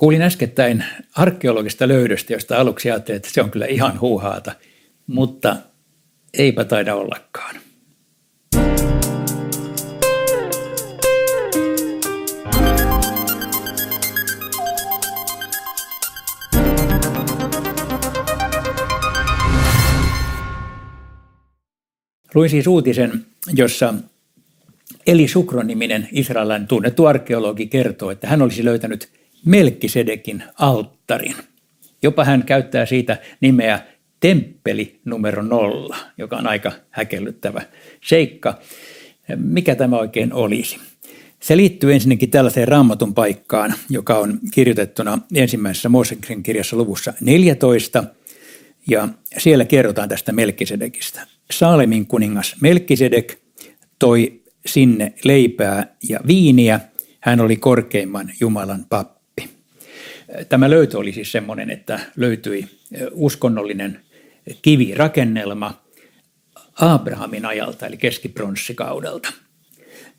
[0.00, 0.84] Kuulin äskettäin
[1.16, 4.52] arkeologista löydöstä, josta aluksi ajattelin, että se on kyllä ihan huuhaata,
[5.06, 5.56] mutta
[6.34, 7.56] eipä taida ollakaan.
[22.34, 23.94] Luin siis uutisen, jossa
[25.06, 31.36] Eli Sukroniminen israelilainen tunnettu arkeologi kertoo, että hän olisi löytänyt Melkisedekin alttarin.
[32.02, 33.80] Jopa hän käyttää siitä nimeä
[34.20, 37.62] temppeli numero nolla, joka on aika häkellyttävä
[38.04, 38.58] seikka.
[39.36, 40.78] Mikä tämä oikein olisi?
[41.40, 48.04] Se liittyy ensinnäkin tällaiseen raamatun paikkaan, joka on kirjoitettuna ensimmäisessä Mooseksen kirjassa luvussa 14,
[48.90, 51.26] ja siellä kerrotaan tästä Melkisedekistä.
[51.50, 53.38] Saalemin kuningas Melkisedek
[53.98, 56.80] toi sinne leipää ja viiniä.
[57.20, 59.19] Hän oli korkeimman Jumalan pappi.
[60.48, 62.66] Tämä löytö oli siis semmoinen, että löytyi
[63.12, 64.00] uskonnollinen
[64.62, 65.82] kivirakennelma
[66.80, 69.32] Abrahamin ajalta, eli keskipronssikaudelta.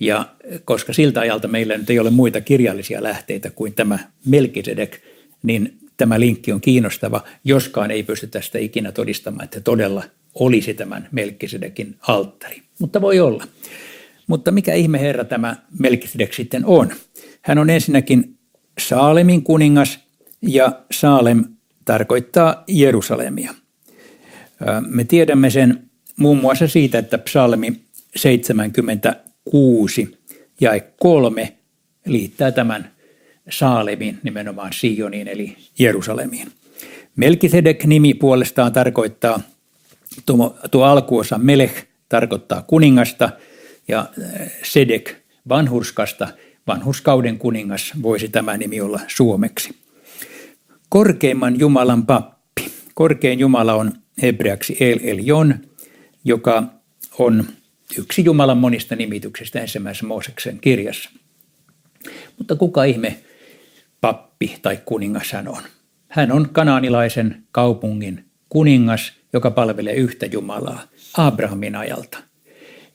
[0.00, 5.00] Ja koska siltä ajalta meillä nyt ei ole muita kirjallisia lähteitä kuin tämä Melkisedek,
[5.42, 10.04] niin tämä linkki on kiinnostava, joskaan ei pysty tästä ikinä todistamaan, että todella
[10.34, 12.62] olisi tämän Melkisedekin alttari.
[12.78, 13.44] Mutta voi olla.
[14.26, 16.92] Mutta mikä ihme herra tämä Melkisedek sitten on?
[17.42, 18.35] Hän on ensinnäkin
[18.78, 19.98] Saalemin kuningas
[20.42, 21.44] ja Saalem
[21.84, 23.54] tarkoittaa Jerusalemia.
[24.86, 27.80] Me tiedämme sen muun muassa siitä, että psalmi
[28.16, 30.18] 76
[30.60, 31.56] ja 3
[32.06, 32.90] liittää tämän
[33.50, 36.52] Saalemin nimenomaan Sioniin eli Jerusalemiin.
[37.16, 39.40] Melkisedek-nimi puolestaan tarkoittaa,
[40.26, 43.30] tuo, tuo alkuosa Melech tarkoittaa kuningasta
[43.88, 44.06] ja
[44.62, 45.14] Sedek
[45.48, 46.28] vanhurskasta,
[46.66, 49.76] vanhurskauden kuningas voisi tämä nimi olla suomeksi.
[50.88, 52.72] Korkeimman Jumalan pappi.
[52.94, 55.54] Korkein Jumala on hebreaksi El Eljon,
[56.24, 56.62] joka
[57.18, 57.44] on
[57.98, 61.10] yksi Jumalan monista nimityksistä ensimmäisessä Mooseksen kirjassa.
[62.38, 63.16] Mutta kuka ihme
[64.00, 65.62] pappi tai kuningas hän on?
[66.08, 70.82] Hän on kanaanilaisen kaupungin kuningas, joka palvelee yhtä Jumalaa
[71.16, 72.18] Abrahamin ajalta.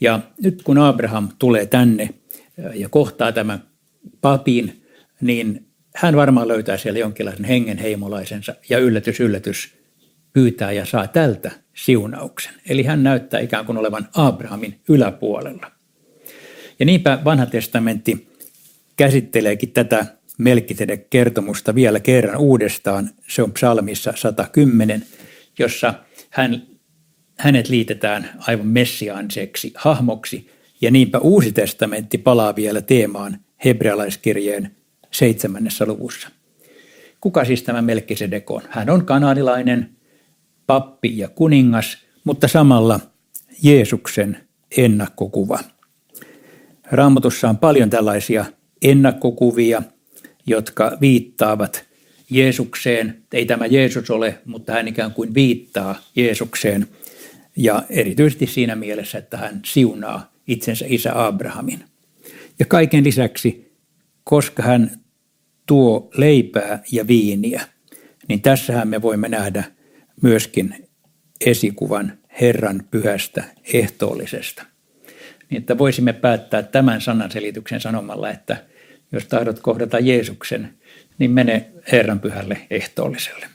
[0.00, 2.14] Ja nyt kun Abraham tulee tänne
[2.74, 3.62] ja kohtaa tämän
[4.20, 4.84] papin,
[5.20, 9.78] niin hän varmaan löytää siellä jonkinlaisen hengenheimolaisensa ja yllätys, yllätys,
[10.32, 12.52] pyytää ja saa tältä siunauksen.
[12.68, 15.72] Eli hän näyttää ikään kuin olevan Abrahamin yläpuolella.
[16.78, 18.28] Ja niinpä vanha testamentti
[18.96, 20.06] käsitteleekin tätä
[20.38, 23.10] Melkisedek-kertomusta vielä kerran uudestaan.
[23.28, 25.06] Se on psalmissa 110,
[25.58, 25.94] jossa
[26.30, 26.62] hän,
[27.38, 30.50] hänet liitetään aivan messiaaniseksi hahmoksi.
[30.80, 34.76] Ja niinpä uusi testamentti palaa vielä teemaan hebrealaiskirjeen
[35.10, 36.28] seitsemännessä luvussa.
[37.20, 38.62] Kuka siis tämä Melkisedek on?
[38.68, 39.90] Hän on kanadilainen
[40.66, 43.00] pappi ja kuningas, mutta samalla
[43.62, 44.38] Jeesuksen
[44.76, 45.58] ennakkokuva.
[46.90, 48.44] Raamatussa on paljon tällaisia
[48.82, 49.82] ennakkokuvia,
[50.46, 51.84] jotka viittaavat
[52.30, 53.22] Jeesukseen.
[53.32, 56.88] Ei tämä Jeesus ole, mutta hän ikään kuin viittaa Jeesukseen.
[57.56, 61.84] Ja erityisesti siinä mielessä, että hän siunaa itsensä isä Abrahamin.
[62.58, 63.72] Ja kaiken lisäksi,
[64.24, 64.90] koska hän
[65.66, 67.62] tuo leipää ja viiniä,
[68.28, 69.64] niin tässähän me voimme nähdä
[70.22, 70.88] myöskin
[71.40, 73.44] esikuvan Herran pyhästä
[73.74, 74.62] ehtoollisesta.
[75.50, 78.56] Niin että voisimme päättää tämän sananselityksen sanomalla, että
[79.12, 80.74] jos tahdot kohdata Jeesuksen,
[81.18, 83.46] niin mene Herran pyhälle ehtoolliselle.